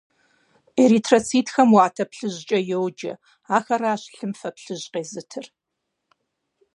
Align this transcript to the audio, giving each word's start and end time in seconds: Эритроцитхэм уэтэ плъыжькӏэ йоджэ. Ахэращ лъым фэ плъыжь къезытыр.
Эритроцитхэм 0.83 1.69
уэтэ 1.75 2.03
плъыжькӏэ 2.11 2.59
йоджэ. 2.69 3.13
Ахэращ 3.57 4.03
лъым 4.15 4.33
фэ 4.39 4.49
плъыжь 4.55 4.87
къезытыр. 4.93 5.45